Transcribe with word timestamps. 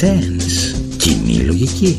sense. 0.00 0.76
Κοινή 0.96 1.34
λογική. 1.34 1.98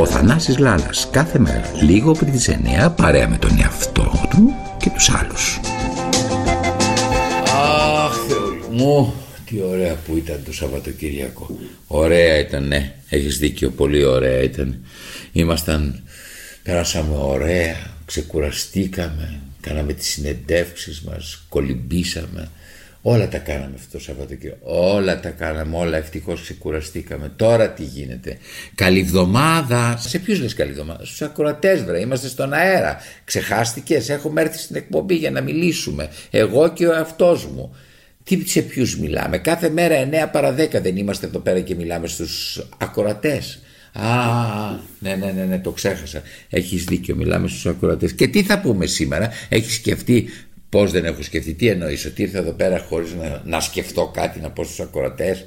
Ο 0.00 0.06
Θανάσης 0.06 0.58
Λάλας 0.58 1.08
κάθε 1.10 1.38
μέρα 1.38 1.70
λίγο 1.82 2.12
πριν 2.12 2.32
τις 2.32 2.48
9 2.48 2.94
παρέα 2.96 3.28
με 3.28 3.36
τον 3.36 3.58
εαυτό 3.60 4.28
του 4.30 4.54
και 4.78 4.90
τους 4.90 5.10
άλλους. 5.10 5.60
Αχ, 8.04 8.14
Θεούλη 8.28 8.82
μου, 8.82 9.14
τι 9.46 9.60
ωραία 9.62 9.94
που 9.94 10.16
ήταν 10.16 10.40
το 10.44 10.52
Σαββατοκύριακο. 10.52 11.58
Ωραία 11.86 12.38
ήταν, 12.38 12.66
ναι. 12.66 12.94
Έχεις 13.08 13.38
δίκιο, 13.38 13.70
πολύ 13.70 14.04
ωραία 14.04 14.42
ήταν. 14.42 14.84
Ήμασταν, 15.32 16.02
περάσαμε 16.62 17.16
ωραία, 17.16 17.76
ξεκουραστήκαμε, 18.04 19.40
κάναμε 19.60 19.92
τις 19.92 20.08
συνεντεύξεις 20.08 21.00
μας, 21.00 21.42
κολυμπήσαμε. 21.48 22.48
Όλα 23.02 23.28
τα 23.28 23.38
κάναμε 23.38 23.72
αυτό 23.74 23.98
το 23.98 24.04
Σαββατοκύριακο. 24.04 24.92
Όλα 24.94 25.20
τα 25.20 25.30
κάναμε, 25.30 25.76
όλα 25.76 25.96
ευτυχώς 25.96 26.42
ξεκουραστήκαμε. 26.42 27.32
Τώρα 27.36 27.70
τι 27.70 27.82
γίνεται. 27.82 28.38
Καλή 28.74 29.00
εβδομάδα. 29.00 29.96
Σε 29.98 30.18
ποιους 30.18 30.40
λες 30.40 30.54
καλή 30.54 30.70
εβδομάδα, 30.70 31.04
Στους 31.04 31.22
ακροατές, 31.22 31.84
βρε. 31.84 32.00
Είμαστε 32.00 32.28
στον 32.28 32.52
αέρα. 32.52 32.96
Ξεχάστηκες. 33.24 34.08
Έχουμε 34.08 34.40
έρθει 34.40 34.58
στην 34.58 34.76
εκπομπή 34.76 35.14
για 35.14 35.30
να 35.30 35.40
μιλήσουμε. 35.40 36.08
Εγώ 36.30 36.72
και 36.72 36.86
ο 36.86 36.94
εαυτός 36.94 37.46
μου. 37.46 37.76
Τι 38.24 38.48
σε 38.48 38.62
ποιους 38.62 38.98
μιλάμε; 38.98 39.38
Κάθε 39.38 39.68
μέρα 39.68 40.08
9 40.26 40.30
παρα 40.32 40.54
10 40.54 40.80
δεν 40.82 40.96
είμαστε 40.96 41.26
εδώ 41.26 41.38
πέρα 41.38 41.60
και 41.60 41.74
μιλάμε 41.74 42.06
στους 42.06 42.62
ακροατές. 42.78 43.62
Α, 43.92 44.04
ναι, 44.98 45.14
ναι, 45.14 45.32
ναι, 45.36 45.44
ναι, 45.44 45.58
το 45.58 45.70
ξέχασα. 45.70 46.22
Έχεις 46.50 46.84
δίκιο, 46.84 47.16
μιλάμε 47.16 47.48
στους 47.48 47.66
ακροατές. 47.66 48.12
Και 48.12 48.28
τι 48.28 48.42
θα 48.42 48.60
πούμε 48.60 48.86
σήμερα, 48.86 49.30
έχεις 49.48 49.74
σκεφτεί 49.74 50.28
Πώς 50.70 50.90
δεν 50.90 51.04
έχω 51.04 51.22
σκεφτεί, 51.22 51.54
τι 51.54 51.68
εννοείς, 51.68 52.04
ότι 52.04 52.22
ήρθα 52.22 52.38
εδώ 52.38 52.52
πέρα 52.52 52.78
χωρίς 52.88 53.14
να, 53.14 53.42
να 53.44 53.60
σκεφτώ 53.60 54.10
κάτι 54.14 54.40
να 54.40 54.50
πω 54.50 54.64
στους 54.64 54.80
ακροατές. 54.80 55.46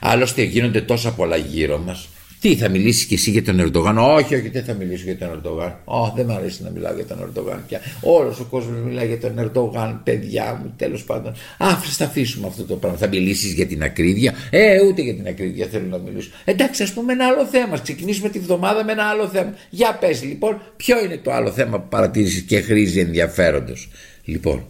Άλλωστε 0.00 0.42
γίνονται 0.42 0.80
τόσα 0.80 1.12
πολλά 1.12 1.36
γύρω 1.36 1.78
μας. 1.78 2.08
Τι 2.40 2.56
θα 2.56 2.68
μιλήσεις 2.68 3.04
κι 3.04 3.14
εσύ 3.14 3.30
για 3.30 3.44
τον 3.44 3.60
Ερντογάν; 3.60 3.98
Όχι, 3.98 4.34
όχι, 4.34 4.48
δεν 4.48 4.64
θα 4.64 4.72
μιλήσω 4.72 5.04
για 5.04 5.16
τον 5.16 5.28
Ερντογάν. 5.32 5.78
Όχι, 5.84 6.12
δεν 6.16 6.26
μου 6.28 6.34
αρέσει 6.34 6.62
να 6.62 6.70
μιλάω 6.70 6.94
για 6.94 7.06
τον 7.06 7.18
Ερντογάν 7.22 7.64
πια. 7.68 7.80
Όλος 8.00 8.40
ο 8.40 8.44
κόσμος 8.44 8.80
μιλάει 8.86 9.06
για 9.06 9.18
τον 9.18 9.38
Ερντογάν, 9.38 10.00
παιδιά 10.04 10.60
μου, 10.62 10.74
τέλος 10.76 11.04
πάντων. 11.04 11.34
Άφησε, 11.58 11.92
θα 11.92 12.04
αφήσουμε 12.04 12.46
αυτό 12.46 12.62
το 12.62 12.76
πράγμα. 12.76 12.98
Θα 12.98 13.08
μιλήσεις 13.08 13.52
για 13.52 13.66
την 13.66 13.82
ακρίβεια; 13.82 14.34
Ε, 14.50 14.84
ούτε 14.86 15.02
για 15.02 15.14
την 15.14 15.26
ακρίβεια 15.26 15.66
θέλω 15.66 15.86
να 15.86 15.98
μιλήσω. 15.98 16.30
Εντάξει, 16.44 16.82
ας 16.82 16.92
πούμε 16.92 17.12
ένα 17.12 17.26
άλλο 17.26 17.46
θέμα. 17.46 17.78
Ξεκινήσουμε 17.78 18.28
τη 18.28 18.38
βδομάδα 18.38 18.84
με 18.84 18.92
ένα 18.92 19.04
άλλο 19.04 19.28
θέμα. 19.28 19.54
Για 19.70 19.96
πες 20.00 20.22
λοιπόν, 20.22 20.60
ποιο 20.76 21.04
είναι 21.04 21.16
το 21.16 21.32
άλλο 21.32 21.50
θέμα 21.50 21.80
που 21.80 21.88
παρατήρησες 21.88 22.40
και 22.40 22.60
χρήζει 22.60 23.00
ενδιαφέροντος; 23.00 23.88
Λοιπόν, 24.24 24.64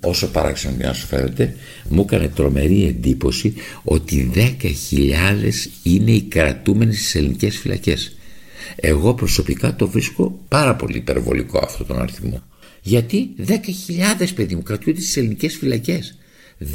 όσο 0.00 0.30
παράξενο 0.30 0.76
να 0.78 0.92
σου 0.92 1.06
φαίνεται, 1.06 1.56
μου 1.88 2.00
έκανε 2.00 2.28
τρομερή 2.28 2.84
εντύπωση 2.84 3.54
ότι 3.84 4.30
10.000 4.34 4.50
είναι 5.82 6.10
οι 6.10 6.22
κρατούμενοι 6.22 6.94
στις 6.94 7.14
ελληνικές 7.14 7.58
φυλακές. 7.58 8.16
Εγώ 8.76 9.14
προσωπικά 9.14 9.76
το 9.76 9.88
βρίσκω 9.88 10.40
πάρα 10.48 10.76
πολύ 10.76 10.96
υπερβολικό 10.96 11.58
αυτό 11.58 11.84
τον 11.84 12.00
αριθμό. 12.00 12.42
Γιατί 12.82 13.30
10.000 13.46 13.54
παιδί 14.34 14.54
μου 14.54 14.62
κρατούνται 14.62 15.00
στις 15.00 15.16
ελληνικές 15.16 15.56
φυλακές. 15.56 16.18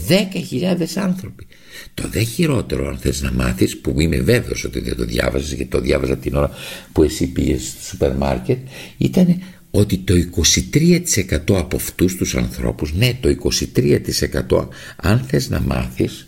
10.000 0.08 0.86
άνθρωποι. 0.96 1.48
Το 1.94 2.08
δε 2.08 2.24
χειρότερο 2.24 2.88
αν 2.88 2.98
θες 2.98 3.22
να 3.22 3.32
μάθεις 3.32 3.78
που 3.78 4.02
είμαι 4.02 4.18
βέβαιος 4.18 4.64
ότι 4.64 4.80
δεν 4.80 4.96
το 4.96 5.06
διάβαζες 5.06 5.48
γιατί 5.54 5.70
το 5.70 5.80
διάβαζα 5.80 6.18
την 6.18 6.36
ώρα 6.36 6.52
που 6.92 7.04
εσύ 7.04 7.28
πήγες 7.28 7.68
στο 7.68 7.82
σούπερ 7.82 8.16
μάρκετ 8.16 8.58
ήταν 8.98 9.42
ότι 9.72 9.98
το 9.98 10.14
23% 10.14 11.40
από 11.48 11.76
αυτούς 11.76 12.16
τους 12.16 12.36
ανθρώπους, 12.36 12.94
ναι 12.94 13.18
το 13.22 13.30
23% 13.30 14.68
αν 14.96 15.20
θες 15.20 15.50
να 15.50 15.62
μάθεις, 15.62 16.28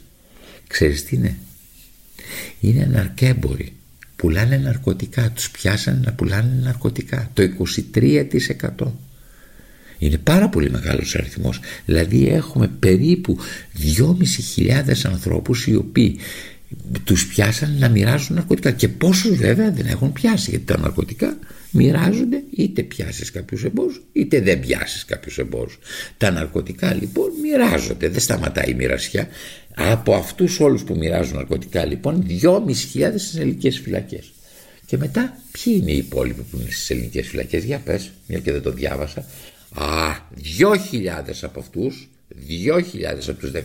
ξέρεις 0.67 1.05
τι 1.05 1.16
είναι. 1.16 1.38
Είναι 2.59 2.85
ναρκέμποροι, 2.85 3.73
πουλάνε 4.16 4.57
ναρκωτικά, 4.57 5.31
τους 5.31 5.51
πιάσανε 5.51 6.01
να 6.05 6.13
πουλάνε 6.13 6.59
ναρκωτικά, 6.63 7.29
το 7.33 7.43
23%. 7.43 8.91
Είναι 9.97 10.17
πάρα 10.17 10.49
πολύ 10.49 10.69
μεγάλος 10.69 11.16
αριθμός. 11.16 11.59
Δηλαδή 11.85 12.27
έχουμε 12.27 12.67
περίπου 12.67 13.37
2.500 14.57 15.05
ανθρώπους 15.05 15.67
οι 15.67 15.75
οποίοι 15.75 16.19
τους 17.03 17.27
πιάσαν 17.27 17.77
να 17.79 17.89
μοιράζουν 17.89 18.35
ναρκωτικά 18.35 18.71
και 18.71 18.87
πόσους 18.87 19.37
βέβαια 19.37 19.71
δεν 19.71 19.85
έχουν 19.85 20.13
πιάσει 20.13 20.49
γιατί 20.49 20.66
τα 20.66 20.79
ναρκωτικά 20.79 21.37
μοιράζονται 21.71 22.43
είτε 22.55 22.83
πιάσεις 22.83 23.31
κάποιους 23.31 23.63
εμπόρους 23.63 24.01
είτε 24.11 24.41
δεν 24.41 24.59
πιάσεις 24.59 25.05
κάποιους 25.05 25.37
εμπόρους. 25.37 25.77
Τα 26.17 26.31
ναρκωτικά 26.31 26.93
λοιπόν 26.93 27.31
μοιράζονται. 27.41 28.09
Δεν 28.09 28.21
σταματάει 28.21 28.69
η 28.69 28.73
μοιρασιά. 28.73 29.27
Από 29.75 30.15
αυτούς 30.15 30.59
όλους 30.59 30.83
που 30.83 30.95
μοιράζουν 30.95 31.35
ναρκωτικά 31.35 31.85
λοιπόν 31.85 32.25
2.500 32.41 33.13
στις 33.15 33.35
ελληνικές 33.35 33.79
φυλακές. 33.79 34.31
Και 34.85 34.97
μετά 34.97 35.37
ποιοι 35.51 35.79
είναι 35.81 35.91
οι 35.91 35.97
υπόλοιποι 35.97 36.41
που 36.41 36.57
είναι 36.57 36.71
στις 36.71 36.89
ελληνικές 36.89 37.27
φυλακές; 37.27 37.63
Για 37.63 37.79
πες 37.79 38.11
μια 38.27 38.39
και 38.39 38.51
δεν 38.51 38.61
το 38.61 38.71
διάβασα. 38.71 39.25
Α 39.73 40.15
2.000 40.59 41.41
από 41.41 41.59
αυτούς 41.59 42.09
2.000 42.49 43.29
από 43.29 43.39
τους 43.39 43.51
10.000 43.51 43.61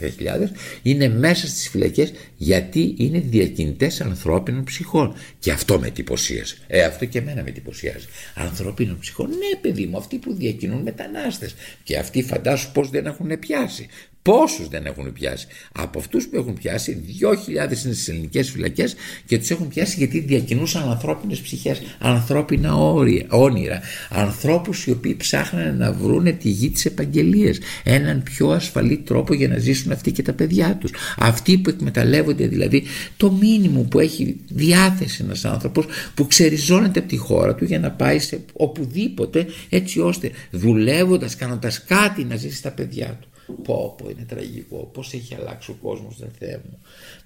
είναι 0.83 1.09
μέσα 1.09 1.47
στις 1.47 1.69
φυλακές 1.69 2.13
γιατί 2.37 2.95
είναι 2.99 3.19
διακινητές 3.19 4.01
ανθρώπινων 4.01 4.65
ψυχών. 4.65 5.15
Και 5.39 5.53
αυτό 5.53 5.79
με 5.79 5.87
εντυπωσίασε. 5.87 6.57
Ε, 6.67 6.83
αυτό 6.83 7.05
και 7.05 7.19
εμένα 7.19 7.43
με 7.43 7.49
εντυπωσιάζει 7.49 8.07
ανθρώπινων 8.35 8.99
ψυχών. 8.99 9.29
Ναι 9.29 9.59
παιδί 9.61 9.87
μου 9.87 9.97
αυτοί 9.97 10.17
που 10.17 10.35
διακινούν 10.35 10.83
μετανάστες. 10.83 11.55
Και 11.83 11.99
αυτοί 11.99 12.23
φαντάσου 12.23 12.73
πως 12.73 12.91
δεν 12.91 13.07
έχουν 13.07 13.39
πιάσει 13.39 13.89
Πόσους 14.27 14.69
δεν 14.69 14.87
έχουν 14.87 15.13
πιάσει; 15.13 15.47
Από 15.73 15.99
αυτούς 15.99 16.27
που 16.29 16.37
έχουν 16.37 16.55
πιάσει, 16.55 17.03
2.000 17.07 17.85
είναι 17.85 17.95
στις 17.95 18.09
ελληνικές 18.09 18.51
φυλακές 18.51 18.95
και 19.27 19.39
τους 19.39 19.51
έχουν 19.51 19.69
πιάσει 19.69 19.95
γιατί 19.99 20.19
διακινούσαν 20.21 20.91
ανθρώπινες 20.91 21.41
ψυχές, 21.41 21.83
ανθρώπινα 21.99 22.75
όρια, 22.75 23.27
όνειρα. 23.29 23.81
Ανθρώπους 24.11 24.87
οι 24.87 24.91
οποίοι 24.91 25.15
ψάχνανε 25.15 25.71
να 25.71 25.93
βρούνε 25.93 26.33
τη 26.33 26.49
γη 26.49 26.71
της 26.71 26.85
επαγγελίας. 26.85 27.59
Έναν 27.85 28.23
πιο 28.23 28.51
ασφαλή 28.51 28.97
τρόπο 28.97 29.35
για 29.35 29.49
να 29.49 29.59
ζήσουν 29.59 29.93
αυτοί 29.93 30.13
και 30.13 30.23
τα 30.23 30.33
παιδιά 30.33 30.77
τους. 30.81 30.91
Αυτοί 31.17 31.59
που 31.59 31.71
εκμεταλλεύονται 31.71 32.47
δηλαδή 32.47 32.83
το 33.17 33.31
μήνυμο 33.31 33.83
που 33.83 33.99
έχει 33.99 34.37
διάθεση 34.49 35.23
ένας 35.25 35.45
άνθρωπος 35.45 35.87
που 36.15 36.27
ξεριζώνεται 36.27 36.99
από 36.99 37.09
τη 37.09 37.17
χώρα 37.17 37.55
του 37.55 37.65
για 37.65 37.79
να 37.79 37.91
πάει 37.91 38.19
σε 38.19 38.41
οπουδήποτε 38.53 39.47
έτσι 39.69 40.01
ώστε 40.01 40.31
δουλεύοντας, 40.51 41.37
κάνοντας 41.37 41.85
κάτι 41.85 42.25
να 42.25 42.37
ζήσει 42.37 42.63
τα 42.63 42.71
παιδιά 42.71 43.19
του. 43.21 43.29
Πω 43.63 43.95
πω 43.99 44.09
είναι 44.11 44.27
τραγικό. 44.29 44.91
Πώς 44.93 45.13
έχει 45.13 45.35
αλλάξει 45.35 45.71
ο 45.71 45.77
κόσμος 45.83 46.17
δεν 46.19 46.31
Θεέ 46.39 46.61
μου. 46.65 46.79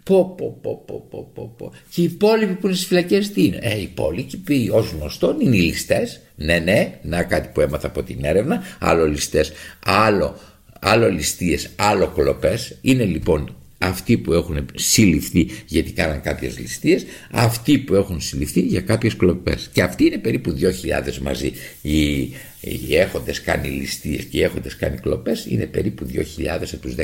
Πω 0.03 0.34
πω 0.36 0.58
πω 0.62 0.82
πω 0.86 1.06
πω 1.10 1.31
πω, 1.34 1.54
πω. 1.56 1.72
Και 1.91 2.00
οι 2.00 2.04
υπόλοιποι 2.04 2.53
που 2.54 2.66
είναι 2.66 2.75
στις 2.75 2.88
φυλακές 2.88 3.31
τι 3.31 3.44
είναι; 3.44 3.58
Ε 3.62 3.78
οι 3.78 3.82
υπόλοιποι 3.82 4.70
ως 4.72 4.91
γνωστόν 4.91 5.41
είναι 5.41 5.56
οι 5.56 5.60
ληστές. 5.60 6.20
Ναι 6.36 6.58
ναι 6.58 6.98
να 7.03 7.22
κάτι 7.22 7.48
που 7.54 7.60
έμαθα 7.60 7.86
από 7.86 8.03
την 8.03 8.25
έρευνα. 8.25 8.62
Άλλο 8.78 9.06
ληστές 9.06 9.53
άλλο, 9.84 10.36
άλλο 10.81 11.10
ληστείες 11.10 11.70
άλλο 11.76 12.06
κλοπές 12.06 12.78
Είναι 12.81 13.04
λοιπόν 13.04 13.54
αυτοί 13.82 14.16
που 14.16 14.32
έχουν 14.32 14.66
συλληφθεί 14.74 15.48
γιατί 15.66 15.92
κάναν 15.92 16.20
κάποιες 16.20 16.58
ληστείες, 16.58 17.04
αυτοί 17.30 17.78
που 17.78 17.94
έχουν 17.94 18.20
συλληφθεί 18.20 18.60
για 18.60 18.80
κάποιες 18.80 19.16
κλοπές. 19.16 19.70
Και 19.72 19.82
αυτοί 19.82 20.04
είναι 20.04 20.18
περίπου 20.18 20.54
2.000 20.60 21.18
μαζί. 21.22 21.52
Οι, 21.82 22.20
οι 22.60 22.96
έχοντες 22.96 23.40
κάνει 23.40 23.69
ληστείες 23.69 24.24
και 24.24 24.38
οι 24.38 24.42
έχοντες 24.42 24.76
κάνει 24.76 24.96
κλοπές 24.96 25.46
είναι 25.46 25.66
περίπου 25.66 26.06
2.000 26.12 26.20
από 26.46 26.76
τους 26.76 26.94
10.000. 26.94 27.02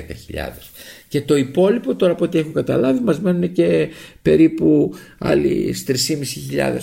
Και 1.08 1.20
το 1.20 1.36
υπόλοιπο 1.36 1.94
τώρα 1.96 2.12
από 2.12 2.24
ό,τι 2.24 2.38
έχω 2.38 2.50
καταλάβει 2.50 3.00
μας 3.00 3.20
μένουν 3.20 3.52
και 3.52 3.88
περίπου 4.22 4.94
άλλοι 5.18 5.74
3.500 5.86 5.94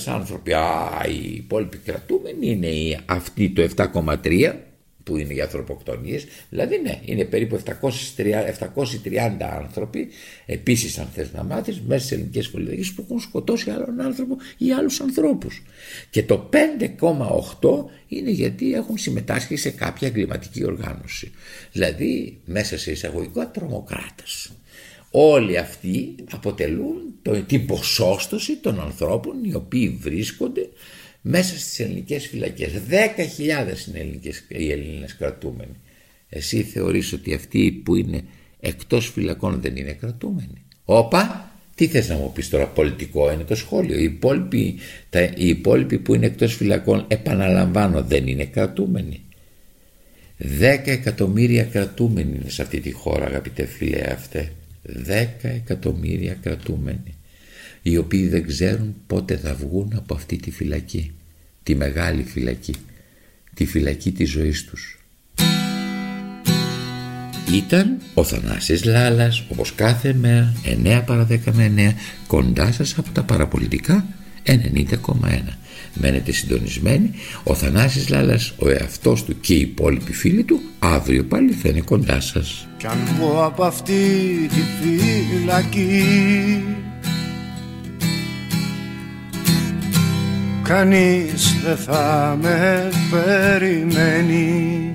άνθρωποι. 0.06 0.54
Α, 0.54 0.90
οι 1.10 1.34
υπόλοιποι 1.36 1.78
κρατούμενοι 1.78 2.50
είναι 2.50 3.00
αυτοί 3.06 3.50
το 3.50 3.70
7,3 3.76 4.54
που 5.04 5.18
είναι 5.18 5.34
οι 5.34 5.42
ανθρωποκτονίες, 5.42 6.26
δηλαδή 6.50 6.78
ναι, 6.78 7.00
είναι 7.06 7.26
περίπου 7.26 7.60
730, 7.66 8.48
730 8.48 9.38
άνθρωποι, 9.40 10.08
επίσης 10.46 10.98
αν 10.98 11.08
θες 11.14 11.34
να 11.34 11.44
μάθεις, 11.44 11.82
μέσα 11.82 12.00
στις 12.00 12.18
ελληνικές 12.18 12.50
πολιτικές 12.50 12.92
που 12.92 13.02
έχουν 13.06 13.20
σκοτώσει 13.20 13.70
άλλον 13.70 14.02
άνθρωπο 14.02 14.38
ή 14.58 14.72
άλλους 14.72 15.00
ανθρώπους. 15.00 15.64
Και 16.10 16.24
το 16.24 16.50
5,8 16.52 17.86
είναι 18.08 18.32
γιατί 18.32 18.74
έχουν 18.74 18.98
συμμετάσχει 18.98 19.56
σε 19.56 19.70
κάποια 19.70 20.08
εγκληματική 20.08 20.66
οργάνωση. 20.66 21.32
Δηλαδή 21.72 22.40
μέσα 22.46 22.78
σε 22.78 22.92
εισαγωγικό 22.92 23.48
τρομοκράτες. 23.48 24.52
Όλοι 25.16 25.58
αυτοί 25.58 26.16
αποτελούν 26.32 27.14
το, 27.22 27.42
την 27.42 27.66
ποσόστοση 27.66 28.56
των 28.58 28.80
ανθρώπων 28.80 29.44
οι 29.44 29.54
οποίοι 29.54 29.98
βρίσκονται 30.02 30.63
μέσα 31.26 31.60
στις 31.60 31.80
ελληνικές 31.80 32.28
φυλακές. 32.28 32.72
10.000 32.90 33.88
είναι 33.88 34.00
ελληνικές, 34.00 34.44
οι 34.48 34.72
Έλληνες 34.72 35.16
κρατούμενοι. 35.16 35.76
Εσύ 36.30 36.64
θεωρείς 36.64 37.14
ότι 37.14 37.34
αυτοί 37.34 37.72
που 37.72 37.96
είναι 37.96 38.24
εκτός 38.60 39.10
φυλακών 39.10 39.62
δεν 39.62 39.76
είναι 39.76 39.92
κρατούμενοι. 39.94 40.66
Όπα, 40.86 41.52
τι 41.76 41.88
θες 41.88 42.10
να 42.10 42.16
μου 42.16 42.32
πεις 42.34 42.50
τώρα, 42.50 42.68
πολιτικό 42.68 43.32
είναι 43.32 43.44
το 43.44 43.56
σχόλιο. 43.56 44.00
Οι 44.00 44.04
υπόλοιποι, 44.04 44.76
τα, 45.10 45.22
οι 45.22 45.48
υπόλοιποι 45.48 45.98
που 45.98 46.14
είναι 46.14 46.26
εκτός 46.26 46.56
φυλακών, 46.56 47.06
επαναλαμβάνω, 47.08 48.04
δεν 48.04 48.28
είναι 48.28 48.46
κρατούμενοι. 48.46 49.22
10 50.40 50.46
εκατομμύρια 50.86 51.64
κρατούμενοι 51.64 52.36
είναι 52.36 52.50
σε 52.50 52.62
αυτή 52.62 52.80
τη 52.80 52.92
χώρα 52.92 53.26
αγαπητέ 53.26 53.66
φίλε 53.66 54.02
αυτέ. 54.12 54.52
δέκα 54.82 55.50
εκατομμύρια 55.50 56.38
κρατούμενοι 56.42 57.16
οι 57.84 57.98
οποίοι 57.98 58.28
δεν 58.28 58.48
ξέρουν 58.48 58.96
πότε 59.08 59.38
θα 59.38 59.54
βγουν 59.54 59.94
από 59.96 60.14
αυτή 60.14 60.36
τη 60.36 60.52
φυλακή 60.52 61.12
τη 61.64 61.76
μεγάλη 61.76 62.24
φυλακή 62.24 62.74
τη 63.54 63.66
φυλακή 63.66 64.12
της 64.12 64.30
ζωής 64.30 64.66
τους. 64.66 64.98
Ήταν 67.54 67.98
ο 68.14 68.24
Θανάσης 68.24 68.84
Λάλας 68.84 69.46
όπως 69.50 69.76
κάθε 69.76 70.14
μέρα 70.14 70.54
9 70.84 71.04
παρα 71.06 71.28
10 71.30 71.38
με 71.52 71.74
9 71.78 71.94
κοντά 72.28 72.72
σας 72.72 72.98
από 72.98 73.10
τα 73.12 73.24
παραπολιτικά 73.24 74.06
90,1 74.46 74.58
μένετε 75.94 76.32
συντονισμένοι. 76.32 77.12
Ο 77.44 77.54
Θανάσης 77.54 78.10
Λάλας 78.10 78.54
ο 78.58 78.70
εαυτός 78.70 79.24
του 79.24 79.40
και 79.40 79.54
οι 79.54 79.60
υπόλοιποι 79.60 80.14
φίλοι 80.14 80.44
του 80.44 80.60
αύριο 80.80 81.24
πάλι 81.24 81.52
θα 81.52 81.70
είναι 81.70 81.82
κοντά 81.82 82.20
σας. 82.20 82.68
Κι 82.78 82.88
αν 82.88 82.98
πω 83.20 83.46
από 83.46 83.64
αυτή 83.64 83.94
τη 84.50 84.62
φυλακή 84.82 86.04
Κανείς 90.64 91.60
δεν 91.64 91.78
θα 91.78 92.38
με 92.42 92.90
περιμένει. 93.12 94.92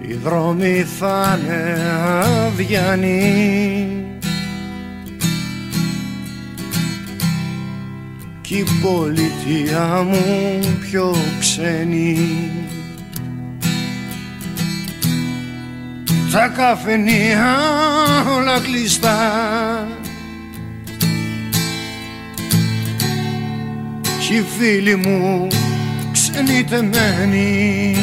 Οι 0.00 0.14
δρόμοι 0.14 0.86
θα 0.98 1.38
είναι 1.42 1.76
αδιανοί. 2.46 4.00
Κι 8.40 8.56
η 8.56 8.64
πολιτεία 8.82 10.02
μου 10.02 10.58
πιο 10.80 11.14
ξένη. 11.40 12.50
Τα 16.32 16.48
καφενεία 16.48 17.56
όλα 18.36 18.60
κλειστά 18.60 19.16
οι 24.36 24.44
φίλοι 24.58 24.96
μου 24.96 25.46
ξενιτεμένοι 26.12 27.96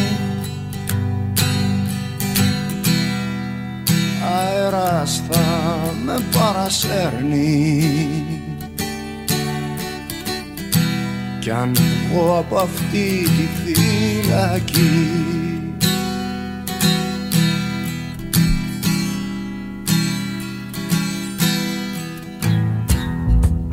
Αέρας 4.36 5.22
θα 5.30 5.44
με 6.06 6.18
παρασέρνει. 6.38 7.84
Κι 11.40 11.52
αν 11.52 11.76
βγω 12.10 12.38
από 12.38 12.58
αυτή 12.58 13.28
τη 13.38 13.48
φυλακή 13.64 15.53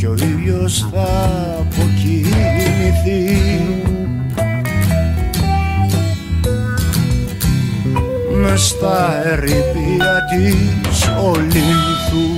Κι 0.01 0.07
ο 0.07 0.15
ήλιος 0.21 0.89
θα 0.93 1.09
αποκοιμηθεί. 1.59 3.41
Μες 8.43 8.67
στα 8.67 9.23
ερήπια 9.25 10.19
της 10.31 11.09
ολύνθου. 11.25 12.29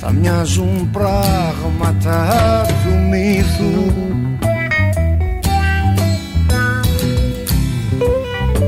Θα 0.00 0.10
μοιάζουν 0.10 0.90
πράγματα 0.92 2.66
του 2.68 2.98
μύθου. 3.10 3.92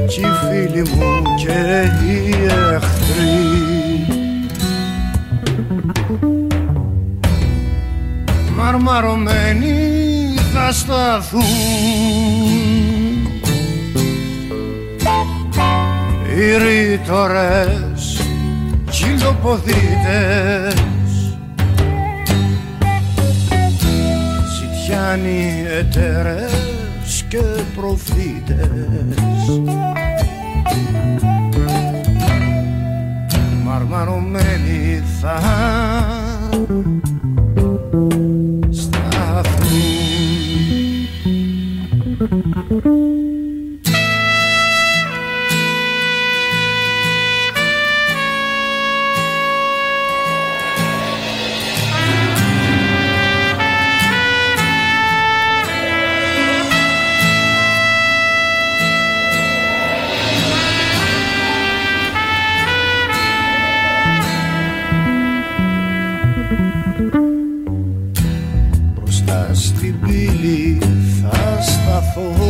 Κι 0.06 0.20
οι 0.20 0.26
φίλοι 0.48 0.80
μου 0.80 1.22
και 1.36 1.88
οι 2.04 2.34
εχθροί 2.75 3.47
μαρμαρωμένοι 8.88 10.35
θα 10.52 10.73
σταθούν. 10.73 11.43
Οι 16.37 16.56
ρήτορες 16.56 18.20
κυλοποδίτες 18.90 20.75
ζητιάνοι 24.58 25.64
εταιρές 25.79 27.25
και 27.29 27.43
προφήτες. 27.76 29.61
Μαρμαρωμένοι 33.64 35.02
θα 35.20 35.40
Μπροστά 69.28 69.54
στην 69.54 70.00
πύλη 70.00 70.78
θα 71.22 71.62
σταθώ. 71.62 72.46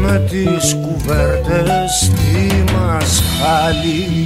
Με 0.00 0.22
τις 0.30 0.74
κουβέρτες 0.74 2.10
τη 2.14 2.72
μασχάλη 2.72 4.24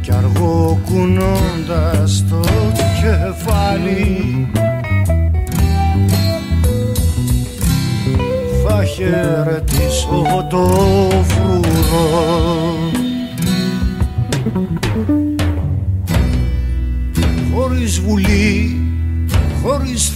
Κι 0.00 0.12
αργό 0.12 0.80
κουνώντας 0.84 2.24
το 2.30 2.40
κεφάλι 3.00 4.48
Θα 8.66 8.84
χαιρετήσω 8.84 10.46
το 10.50 10.66
φρουρό. 11.22 12.73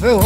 Φεό. 0.01 0.21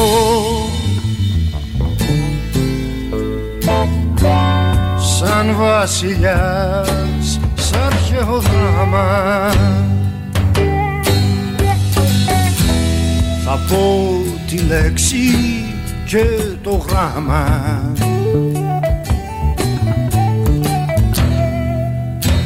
Σαν 5.19 5.57
Βασιλιάς 5.57 7.41
σαν 7.55 7.93
χερό 8.07 8.43
γράμμα. 8.53 9.51
Θα 13.45 13.59
πω 13.69 14.11
τη 14.47 14.57
λέξη 14.57 15.17
και 16.07 16.25
το 16.63 16.85
γράμμα 16.89 17.47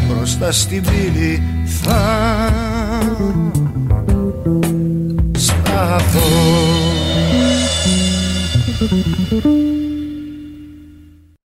μπροστά 0.08 0.52
στην 0.52 0.82
πύλη. 0.82 1.42
Θα. 1.82 2.26
Mm-hmm. 8.88 9.65